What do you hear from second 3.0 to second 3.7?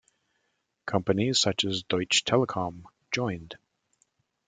joined.